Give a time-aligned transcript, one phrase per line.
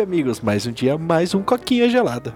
[0.00, 2.34] sabe, amigos, mais um dia, mais um coquinha gelada.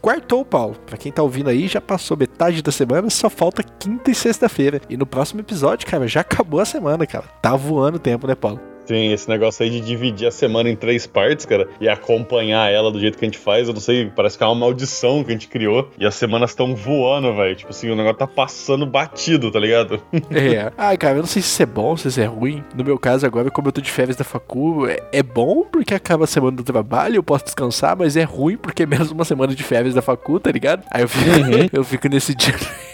[0.00, 0.76] Quartou, Paulo.
[0.86, 4.80] Pra quem tá ouvindo aí, já passou metade da semana, só falta quinta e sexta-feira.
[4.88, 7.26] E no próximo episódio, cara, já acabou a semana, cara.
[7.42, 8.60] Tá voando o tempo, né, Paulo?
[8.88, 12.90] Sim, esse negócio aí de dividir a semana em três partes, cara, e acompanhar ela
[12.90, 15.28] do jeito que a gente faz, eu não sei, parece que é uma maldição que
[15.28, 15.90] a gente criou.
[15.98, 17.54] E as semanas estão voando, velho.
[17.54, 20.00] Tipo assim, o negócio tá passando batido, tá ligado?
[20.30, 20.72] É.
[20.78, 22.64] Ai, cara, eu não sei se isso é bom, se isso é ruim.
[22.74, 25.92] No meu caso, agora, como eu tô de férias da facu, é, é bom porque
[25.92, 29.26] acaba a semana do trabalho, eu posso descansar, mas é ruim porque é menos uma
[29.26, 30.82] semana de férias da facu, tá ligado?
[30.90, 31.68] Aí eu fico, uhum.
[31.74, 32.34] eu fico nesse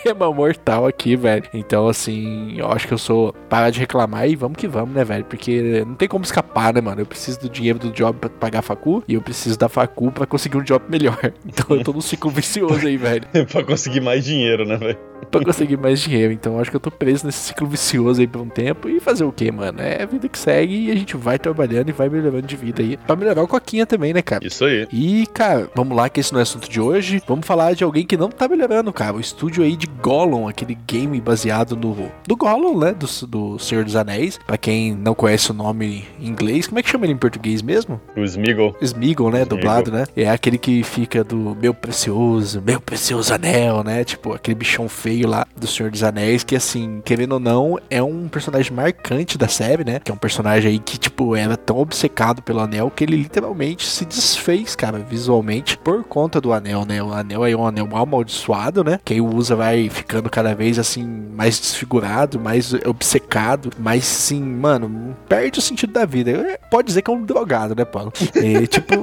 [0.04, 1.44] dilema mortal aqui, velho.
[1.54, 3.32] Então, assim, eu acho que eu sou.
[3.48, 5.24] Parar de reclamar e vamos que vamos, né, velho?
[5.24, 7.00] Porque não tem como escapar, né, mano?
[7.00, 10.10] Eu preciso do dinheiro do job pra pagar a facu e eu preciso da facu
[10.12, 11.14] pra conseguir um job melhor.
[11.46, 13.27] Então eu tô num ciclo vicioso aí, velho.
[13.50, 14.98] pra conseguir mais dinheiro, né, velho?
[15.30, 16.33] Pra conseguir mais dinheiro.
[16.33, 18.89] Então acho que eu tô preso nesse ciclo vicioso aí por um tempo.
[18.89, 19.80] E fazer o que, mano?
[19.80, 22.83] É a vida que segue e a gente vai trabalhando e vai melhorando de vida
[22.83, 22.97] aí.
[22.97, 24.47] Pra melhorar o Coquinha também, né, cara?
[24.47, 24.86] Isso aí.
[24.92, 27.22] E, cara, vamos lá, que esse não é assunto de hoje.
[27.27, 29.17] Vamos falar de alguém que não tá melhorando, cara.
[29.17, 32.11] O estúdio aí de Gollum, aquele game baseado no.
[32.27, 32.92] Do Gollum, né?
[32.92, 34.39] Do, do Senhor dos Anéis.
[34.47, 37.62] Pra quem não conhece o nome em inglês, como é que chama ele em português
[37.62, 38.00] mesmo?
[38.17, 38.77] O Smeagol.
[38.80, 39.42] Smeagol, né?
[39.42, 39.58] Smeagol.
[39.58, 40.06] Dublado, né?
[40.17, 44.05] É aquele que fica do meu precioso, meu precioso anel, né?
[44.05, 48.03] Tipo, aquele bichão feio lá do Senhor dos Anéis, que assim, querendo ou não, é
[48.03, 50.01] um personagem marcante da série, né?
[50.01, 53.87] Que é um personagem aí que, tipo, era tão obcecado pelo anel que ele literalmente
[53.87, 57.03] se desfez, cara, visualmente, por conta do anel, né?
[57.03, 58.98] O anel é um anel mal amaldiçoado, né?
[59.05, 65.17] Quem o usa vai ficando cada vez assim, mais desfigurado, mais obcecado, mais assim, mano,
[65.29, 66.59] perde o sentido da vida.
[66.70, 68.12] Pode dizer que é um drogado, né, Paulo?
[68.35, 68.95] É, tipo.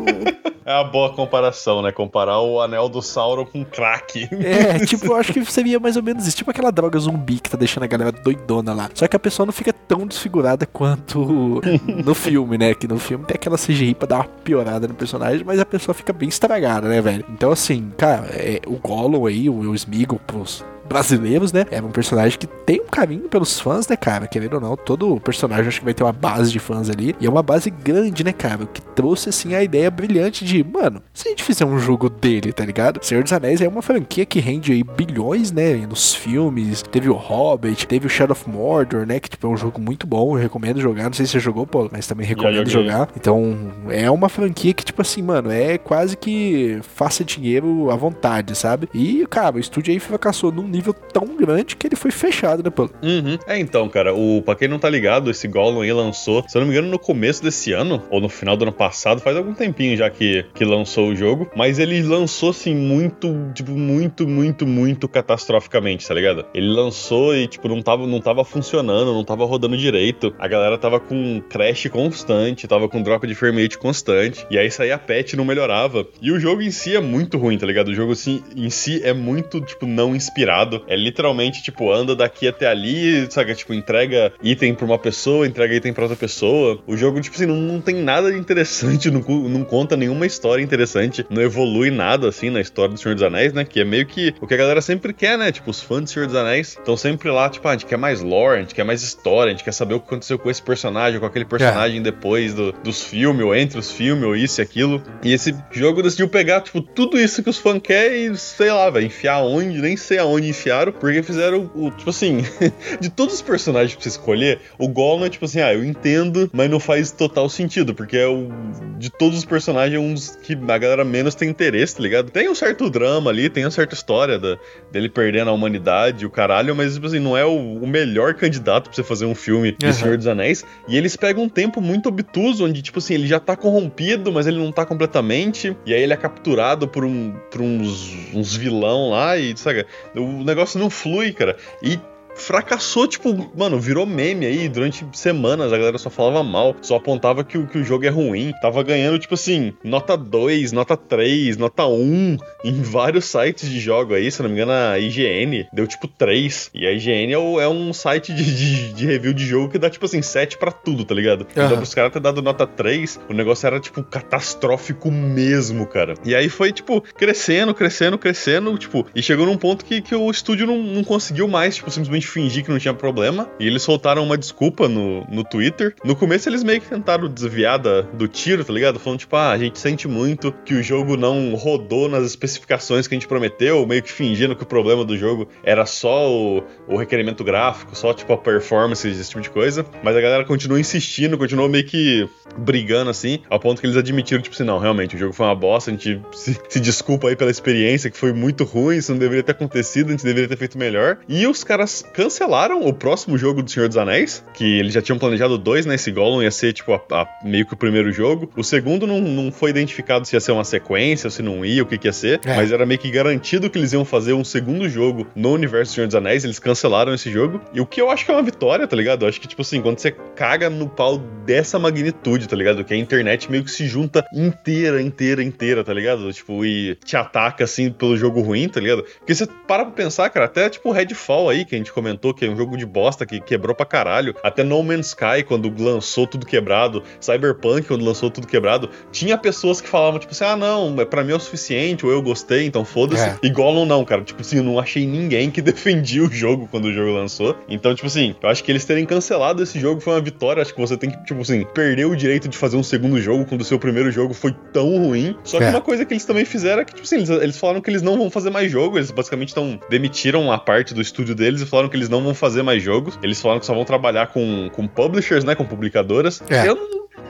[0.71, 1.91] É uma boa comparação, né?
[1.91, 4.29] Comparar o anel do Sauron com crack.
[4.31, 6.37] É, tipo, eu acho que seria mais ou menos isso.
[6.37, 8.89] Tipo aquela droga zumbi que tá deixando a galera doidona lá.
[8.93, 11.61] Só que a pessoa não fica tão desfigurada quanto
[12.05, 12.73] no filme, né?
[12.73, 15.93] Que no filme tem aquela CGI pra dar uma piorada no personagem, mas a pessoa
[15.93, 17.25] fica bem estragada, né, velho?
[17.29, 21.65] Então, assim, cara, é, o Gollum aí, o Will Smeagol, pros brasileiros, né?
[21.71, 24.27] É um personagem que tem um carinho pelos fãs, né, cara?
[24.27, 27.15] Querendo ou não, todo personagem acho que vai ter uma base de fãs ali.
[27.19, 28.63] E é uma base grande, né, cara?
[28.63, 32.09] O que trouxe, assim, a ideia brilhante de, mano, se a gente fizer um jogo
[32.09, 33.03] dele, tá ligado?
[33.03, 35.75] Senhor dos Anéis é uma franquia que rende aí bilhões, né?
[35.87, 36.81] Nos filmes.
[36.81, 39.19] Teve o Hobbit, teve o Shadow of Mordor, né?
[39.19, 40.35] Que, tipo, é um jogo muito bom.
[40.35, 41.05] Eu recomendo jogar.
[41.05, 43.09] Não sei se você jogou, Paulo, mas também recomendo jogar.
[43.15, 48.55] Então, é uma franquia que, tipo assim, mano, é quase que faça dinheiro à vontade,
[48.55, 48.89] sabe?
[48.93, 52.63] E, cara, o estúdio aí fracassou num nível nível tão grande que ele foi fechado,
[52.63, 52.91] né, Paulo?
[53.01, 53.37] Uhum.
[53.47, 56.61] É, então, cara, o, pra quem não tá ligado, esse Gollum aí lançou, se eu
[56.61, 59.53] não me engano, no começo desse ano, ou no final do ano passado, faz algum
[59.53, 64.65] tempinho já que, que lançou o jogo, mas ele lançou, assim, muito, tipo, muito, muito,
[64.65, 66.45] muito catastroficamente, tá ligado?
[66.53, 70.77] Ele lançou e, tipo, não tava, não tava funcionando, não tava rodando direito, a galera
[70.77, 75.33] tava com crash constante, tava com drop de frame rate constante, e aí saía patch
[75.33, 76.07] não melhorava.
[76.21, 77.89] E o jogo em si é muito ruim, tá ligado?
[77.89, 82.47] O jogo assim, em si é muito, tipo, não inspirado é literalmente, tipo, anda daqui
[82.47, 83.53] até ali, sabe?
[83.55, 86.81] Tipo, entrega item pra uma pessoa, entrega item pra outra pessoa.
[86.87, 90.63] O jogo, tipo assim, não, não tem nada de interessante, não, não conta nenhuma história
[90.63, 93.63] interessante, não evolui nada, assim, na história do Senhor dos Anéis, né?
[93.63, 95.51] Que é meio que o que a galera sempre quer, né?
[95.51, 97.97] Tipo, os fãs do Senhor dos Anéis estão sempre lá, tipo, ah, a gente quer
[97.97, 100.49] mais lore, a gente quer mais história, a gente quer saber o que aconteceu com
[100.49, 102.01] esse personagem, com aquele personagem é.
[102.01, 105.01] depois do, dos filmes, ou entre os filmes, ou isso e aquilo.
[105.23, 108.89] E esse jogo decidiu pegar, tipo, tudo isso que os fãs querem e, sei lá,
[108.89, 112.43] vai enfiar onde, nem sei aonde enfiaram, porque fizeram o, tipo assim,
[112.99, 116.49] de todos os personagens pra você escolher, o Gollum é tipo assim, ah, eu entendo,
[116.53, 118.49] mas não faz total sentido, porque é o,
[118.97, 122.29] de todos os personagens, é um dos que a galera menos tem interesse, tá ligado?
[122.29, 124.57] Tem um certo drama ali, tem uma certa história da,
[124.91, 128.85] dele perdendo a humanidade, o caralho, mas, tipo assim, não é o, o melhor candidato
[128.85, 129.93] pra você fazer um filme de uhum.
[129.93, 133.39] Senhor dos Anéis, e eles pegam um tempo muito obtuso, onde, tipo assim, ele já
[133.39, 137.61] tá corrompido, mas ele não tá completamente, e aí ele é capturado por, um, por
[137.61, 141.57] uns, uns vilão lá, e, sabe, o negócio não flui, cara.
[141.81, 141.99] E
[142.35, 145.71] fracassou, tipo, mano, virou meme aí durante semanas.
[145.71, 148.51] A galera só falava mal, só apontava que, que o jogo é ruim.
[148.61, 154.13] Tava ganhando, tipo assim, nota 2, nota 3, nota 1 em vários sites de jogo
[154.13, 154.31] aí.
[154.31, 156.71] Se não me engano, a IGN deu tipo 3.
[156.73, 159.77] E a IGN é, o, é um site de, de, de, review de jogo que
[159.77, 161.41] dá, tipo assim, 7 pra tudo, tá ligado?
[161.41, 161.65] Uhum.
[161.65, 166.15] Então, pros caras ter dado nota 3, o negócio era, tipo, catastrófico mesmo, cara.
[166.23, 170.29] E aí foi, tipo, crescendo, crescendo, crescendo, tipo, e chegou num ponto que, que o
[170.29, 173.49] estúdio não, não conseguiu mais, tipo, simplesmente simplesmente fingir que não tinha problema.
[173.59, 175.95] E eles soltaram uma desculpa no, no Twitter.
[176.03, 178.99] No começo eles meio que tentaram desviar da, do tiro, tá ligado?
[178.99, 183.15] Falando tipo, ah, a gente sente muito que o jogo não rodou nas especificações que
[183.15, 186.97] a gente prometeu, meio que fingindo que o problema do jogo era só o, o
[186.97, 189.85] requerimento gráfico, só tipo a performance, esse tipo de coisa.
[190.03, 194.41] Mas a galera continuou insistindo, continuou meio que brigando assim, ao ponto que eles admitiram,
[194.41, 197.35] tipo assim, não, realmente, o jogo foi uma bosta, a gente se, se desculpa aí
[197.35, 200.57] pela experiência, que foi muito ruim, isso não deveria ter acontecido, a gente deveria ter
[200.57, 201.17] feito melhor.
[201.27, 205.17] E os caras cancelaram o próximo jogo do Senhor dos Anéis, que eles já tinham
[205.17, 205.95] planejado dois, né?
[205.95, 208.51] Esse Gollum ia ser, tipo, a, a, meio que o primeiro jogo.
[208.55, 211.85] O segundo não, não foi identificado se ia ser uma sequência, se não ia, o
[211.85, 212.55] que, que ia ser, é.
[212.55, 215.95] mas era meio que garantido que eles iam fazer um segundo jogo no universo do
[215.95, 217.61] Senhor dos Anéis, eles cancelaram esse jogo.
[217.73, 219.23] E o que eu acho que é uma vitória, tá ligado?
[219.23, 222.83] Eu acho que, tipo assim, quando você caga no pau dessa magnitude, tá ligado?
[222.83, 226.31] Que a internet meio que se junta inteira, inteira, inteira, tá ligado?
[226.31, 229.03] Tipo, e te ataca, assim, pelo jogo ruim, tá ligado?
[229.19, 232.33] Porque você para pra pensar, cara, até, tipo, o Redfall aí, que a gente comentou,
[232.33, 234.35] que é um jogo de bosta, que quebrou pra caralho.
[234.43, 237.03] Até No Man's Sky, quando lançou tudo quebrado.
[237.19, 238.89] Cyberpunk, quando lançou tudo quebrado.
[239.11, 242.11] Tinha pessoas que falavam, tipo assim, ah, não, é pra mim é o suficiente, ou
[242.11, 243.23] eu gostei, então foda-se.
[243.23, 243.37] É.
[243.43, 244.23] E Gollum não, cara.
[244.23, 247.55] Tipo assim, eu não achei ninguém que defendia o jogo quando o jogo lançou.
[247.69, 250.61] Então, tipo assim, eu acho que eles terem cancelado esse jogo foi uma vitória.
[250.61, 253.45] Acho que você tem que, tipo assim, perder o direito de fazer um segundo jogo
[253.45, 255.35] quando o seu primeiro jogo foi tão ruim.
[255.43, 255.69] Só que é.
[255.69, 258.01] uma coisa que eles também fizeram é que, tipo assim, eles, eles falaram que eles
[258.01, 258.97] não vão fazer mais jogo.
[258.97, 262.33] Eles basicamente estão demitiram a parte do estúdio deles e falaram que eles não vão
[262.33, 263.19] fazer mais jogos.
[263.21, 265.53] Eles falaram que só vão trabalhar com, com publishers, né?
[265.53, 266.41] Com publicadoras.
[266.49, 266.67] É.
[266.67, 266.75] Eu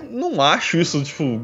[0.10, 1.42] não, não acho isso, tipo,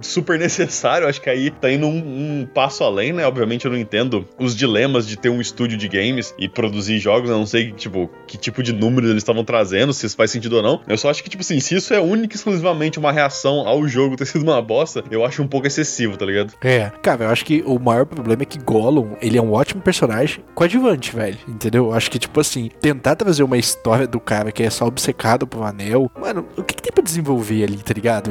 [0.00, 1.06] super necessário.
[1.06, 1.98] Acho que aí tá indo um,
[2.40, 3.26] um, passo além, né?
[3.26, 7.30] Obviamente eu não entendo os dilemas de ter um estúdio de games e produzir jogos.
[7.30, 10.56] Eu não sei, tipo, que tipo de número eles estavam trazendo, se isso faz sentido
[10.56, 10.80] ou não.
[10.88, 13.86] Eu só acho que, tipo assim, se isso é única e exclusivamente uma reação ao
[13.86, 16.52] jogo ter sido uma bosta, eu acho um pouco excessivo, tá ligado?
[16.62, 16.90] É.
[17.02, 20.42] Cara, eu acho que o maior problema é que Gollum, ele é um ótimo personagem
[20.54, 21.38] coadjuvante, velho.
[21.48, 21.86] Entendeu?
[21.86, 25.46] Eu acho que, tipo assim, tentar trazer uma história do cara que é só obcecado
[25.46, 26.10] pro anel.
[26.18, 28.30] Mano, o que, que tem pra desenvolver ali, tá ligado?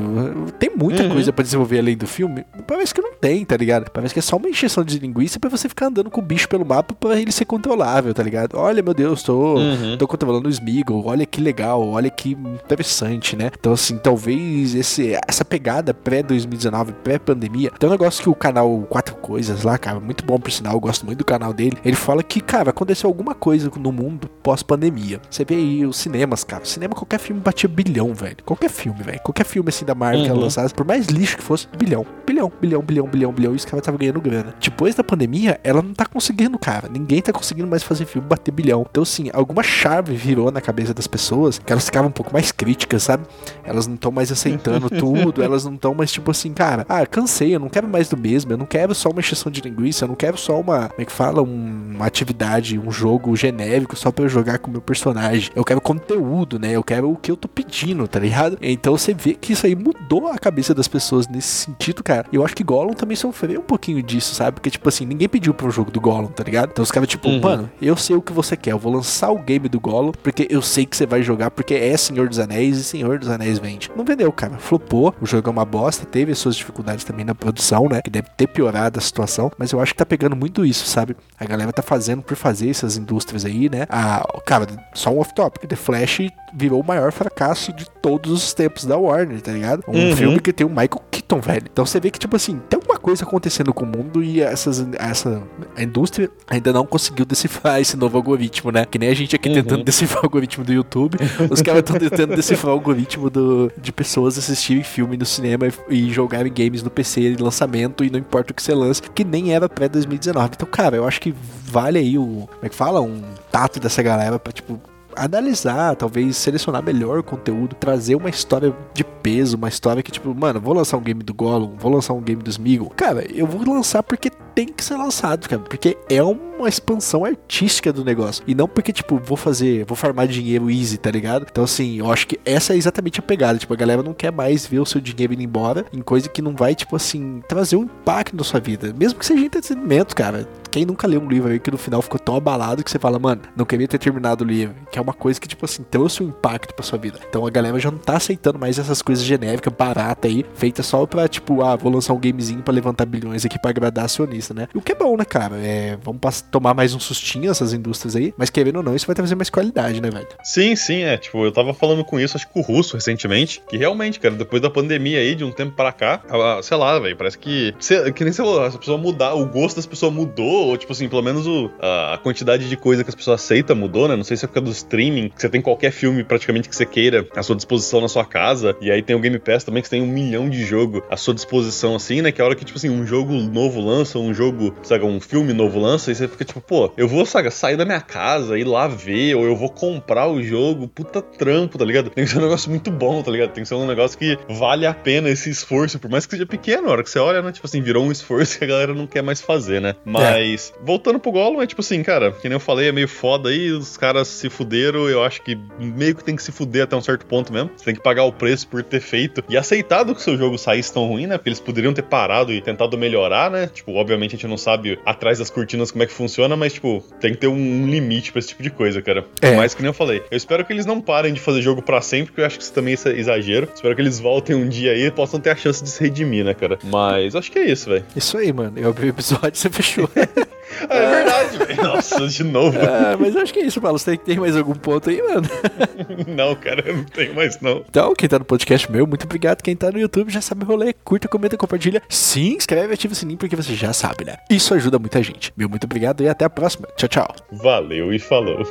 [0.58, 1.10] Tem muita uhum.
[1.10, 3.92] coisa pra desenvolver desenvolver além do filme, parece que não tem, tá ligado?
[3.92, 6.48] Parece que é só uma encheção de linguiça pra você ficar andando com o bicho
[6.48, 8.58] pelo mapa pra ele ser controlável, tá ligado?
[8.58, 9.98] Olha, meu Deus, tô, uhum.
[9.98, 13.52] tô controlando o Smeagol, olha que legal, olha que interessante, né?
[13.60, 19.16] Então, assim, talvez esse, essa pegada pré-2019, pré-pandemia, tem um negócio que o canal Quatro
[19.16, 21.78] Coisas lá, cara, muito bom por sinal, eu gosto muito do canal dele.
[21.84, 25.20] Ele fala que, cara, aconteceu alguma coisa no mundo pós-pandemia.
[25.30, 26.66] Você vê aí os cinemas, cara.
[26.66, 28.38] cinema, qualquer filme batia bilhão, velho.
[28.46, 29.20] Qualquer filme, velho.
[29.22, 30.26] Qualquer filme assim da Marvel uhum.
[30.26, 30.44] que ela uhum.
[30.46, 32.06] lançasse, por mais lixo que fosse, bilhão.
[32.26, 33.54] Bilhão, bilhão, bilhão, bilhão, bilhão.
[33.54, 34.54] E os caras estavam ganhando grana.
[34.62, 36.88] Depois da pandemia, ela não tá conseguindo, cara.
[36.88, 38.86] Ninguém tá conseguindo mais fazer filme bater bilhão.
[38.90, 42.52] Então, assim, alguma chave virou na cabeça das pessoas que elas ficavam um pouco mais
[42.52, 43.26] críticas, sabe?
[43.64, 47.56] Elas não estão mais aceitando tudo, elas não estão mais tipo assim, cara, ah, cansei,
[47.56, 50.10] eu não quero mais do mesmo, eu não quero só uma exceção de linguiça, eu
[50.10, 54.12] não quero só uma, como é que fala, um, uma atividade, um jogo genérico só
[54.12, 55.52] para eu jogar com o meu personagem.
[55.56, 56.72] Eu quero conteúdo, né?
[56.72, 58.58] Eu quero o que eu tô pedindo, tá ligado?
[58.62, 62.26] Então você vê que isso aí mudou a cabeça das pessoas nesse sentido, cara.
[62.32, 64.56] E eu acho que Gollum também sofreu um pouquinho disso, sabe?
[64.56, 66.70] Porque, tipo assim, ninguém pediu pro jogo do Gollum, tá ligado?
[66.72, 67.40] Então os caras, tipo, uhum.
[67.40, 70.48] mano, eu sei o que você quer, eu vou lançar o game do Gollum, porque
[70.50, 73.58] eu sei que você vai jogar, porque é Senhor dos Anéis e Senhor dos Anéis
[73.58, 73.90] vende.
[73.96, 74.58] Não vendeu, cara.
[74.58, 78.02] Flopou, o jogo é uma bosta, teve as suas dificuldades também na produção, né?
[78.02, 81.16] Que deve ter piorado a situação, mas eu acho que tá pegando muito isso, sabe?
[81.40, 83.86] A galera tá fazendo por fazer essas indústrias aí, né?
[83.90, 86.20] A, cara, só um off-topic, The Flash
[86.54, 89.84] virou o maior fracasso de todos os tempos da Warner, tá ligado?
[89.88, 90.16] Um uhum.
[90.16, 91.66] filme que tem o Michael Keaton, velho.
[91.72, 94.86] Então você vê que, tipo assim, tem alguma coisa acontecendo com o mundo e essas,
[94.98, 95.44] essa
[95.76, 98.86] a indústria ainda não conseguiu decifrar esse novo algoritmo, né?
[98.86, 99.56] Que nem a gente aqui uhum.
[99.56, 101.18] tentando decifrar o algoritmo do YouTube.
[101.50, 105.96] Os caras estão tentando decifrar o algoritmo do, de pessoas assistirem filme no cinema e,
[105.96, 109.24] e jogarem games no PC de lançamento e não importa o que você lança, que
[109.24, 110.52] nem era pré-2019.
[110.54, 111.34] Então, cara, eu acho que
[111.64, 112.48] vale aí o.
[112.48, 113.02] Como é que fala?
[113.02, 113.22] Um
[113.52, 114.80] tato dessa galera pra, tipo,
[115.20, 120.60] analisar, talvez selecionar melhor conteúdo, trazer uma história de peso, uma história que, tipo, mano,
[120.60, 122.92] vou lançar um game do Gollum, vou lançar um game do Smeagol.
[122.96, 127.94] Cara, eu vou lançar porque tem que ser lançado, cara, porque é uma expansão artística
[127.94, 128.44] do negócio.
[128.46, 131.48] E não porque, tipo, vou fazer, vou farmar dinheiro easy, tá ligado?
[131.50, 133.58] Então, assim, eu acho que essa é exatamente a pegada.
[133.58, 136.42] Tipo, a galera não quer mais ver o seu dinheiro indo embora em coisa que
[136.42, 138.94] não vai, tipo assim, trazer um impacto na sua vida.
[138.94, 140.46] Mesmo que seja entretenimento, cara.
[140.70, 143.18] Quem nunca leu um livro aí que no final ficou tão abalado que você fala,
[143.18, 144.76] mano, não queria ter terminado o livro.
[144.92, 147.18] Que é uma coisa que, tipo assim, trouxe um impacto pra sua vida.
[147.28, 151.06] Então a galera já não tá aceitando mais essas coisas genéricas, baratas aí, feitas só
[151.06, 154.54] pra, tipo, ah, vou lançar um gamezinho pra levantar bilhões aqui pra agradar acionista gosta,
[154.54, 154.68] né?
[154.74, 155.56] O que é bom, né, cara?
[155.58, 159.16] É, vamos tomar mais um sustinho essas indústrias aí, mas querendo ou não, isso vai
[159.16, 160.28] trazer mais qualidade, né, velho?
[160.44, 161.18] Sim, sim, é.
[161.18, 164.36] Tipo, eu tava falando com isso, acho que com o Russo recentemente, que realmente, cara,
[164.36, 166.22] depois da pandemia aí, de um tempo para cá,
[166.62, 167.74] sei lá, velho, parece que.
[168.16, 171.08] Que nem você falou, a pessoa mudar, o gosto das pessoas mudou, ou tipo assim,
[171.08, 174.16] pelo menos o, a, a quantidade de coisa que as pessoas aceitam mudou, né?
[174.16, 176.76] Não sei se é por causa do streaming, que você tem qualquer filme praticamente que
[176.76, 179.82] você queira à sua disposição na sua casa, e aí tem o Game Pass também,
[179.82, 182.32] que você tem um milhão de jogo à sua disposição, assim, né?
[182.32, 185.20] Que é a hora que, tipo assim, um jogo novo lança, um jogo, sabe, um
[185.20, 188.58] filme novo lança, e você fica tipo, pô, eu vou, sabe, sair da minha casa,
[188.58, 192.10] ir lá ver, ou eu vou comprar o jogo, puta trampo, tá ligado?
[192.10, 193.52] Tem que ser um negócio muito bom, tá ligado?
[193.52, 196.46] Tem que ser um negócio que vale a pena esse esforço, por mais que seja
[196.46, 197.52] pequeno, a hora que você olha, né?
[197.52, 199.96] Tipo assim, virou um esforço que a galera não quer mais fazer, né?
[200.06, 200.86] Mas, é.
[200.86, 203.72] voltando pro Gollum, é tipo assim, cara, que nem eu falei, é meio foda aí,
[203.72, 207.02] os caras se fuderam, eu acho que meio que tem que se fuder até um
[207.02, 207.72] certo ponto mesmo.
[207.76, 210.94] Você tem que pagar o preço por ter feito e aceitado que seu jogo saísse
[210.94, 211.38] tão ruim, né?
[211.38, 213.68] Porque eles poderiam ter parado e tentado melhorar, né?
[213.68, 217.04] Tipo, obviamente a gente não sabe atrás das cortinas como é que funciona, mas, tipo,
[217.20, 219.26] tem que ter um limite pra esse tipo de coisa, cara.
[219.42, 219.56] É.
[219.56, 222.02] Mas que nem eu falei, eu espero que eles não parem de fazer jogo para
[222.02, 223.68] sempre, porque eu acho que isso também é exagero.
[223.74, 226.44] Espero que eles voltem um dia aí e possam ter a chance de se redimir,
[226.46, 226.78] né, cara?
[226.84, 228.06] Mas acho que é isso, velho.
[228.16, 228.78] Isso aí, mano.
[228.78, 230.10] Eu abri o episódio e você fechou.
[230.90, 231.84] é verdade, velho.
[231.84, 232.78] Nossa, de novo.
[232.78, 233.98] É, mas acho que é isso, Paulo.
[233.98, 235.48] Você tem mais algum ponto aí, mano?
[236.28, 237.84] não, cara, eu não tenho mais, não.
[237.90, 239.62] Então, quem tá no podcast meu, muito obrigado.
[239.62, 240.94] Quem tá no YouTube já sabe o rolê.
[241.04, 242.02] Curta, comenta, compartilha.
[242.10, 244.38] Se inscreve e ativa o sininho, porque você já sabe, né?
[244.50, 245.52] Isso ajuda muita gente.
[245.56, 246.88] Meu muito obrigado e até a próxima.
[246.96, 247.36] Tchau, tchau.
[247.52, 248.64] Valeu e falou.